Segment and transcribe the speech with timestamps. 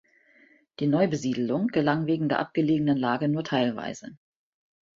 [0.79, 4.17] Die Neubesiedlung gelang wegen der abgelegenen Lage nur teilweise.